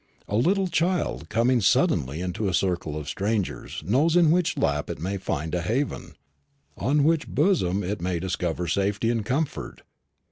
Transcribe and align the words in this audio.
A 0.27 0.35
little 0.35 0.67
child 0.67 1.29
coming 1.29 1.61
suddenly 1.61 2.21
into 2.21 2.47
a 2.49 2.55
circle 2.55 2.97
of 2.97 3.07
strangers 3.07 3.83
knows 3.85 4.15
in 4.15 4.31
which 4.31 4.57
lap 4.57 4.89
it 4.89 4.97
may 4.99 5.17
find 5.17 5.53
a 5.53 5.61
haven, 5.61 6.15
on 6.75 7.03
which 7.03 7.27
bosom 7.27 7.83
it 7.83 8.01
may 8.01 8.17
discover 8.19 8.67
safety 8.67 9.11
and 9.11 9.23
comfort. 9.23 9.83